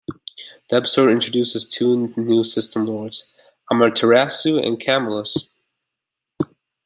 [0.71, 3.31] The episode introduces two new System Lords,
[3.71, 5.49] Amaterasu and Camulus.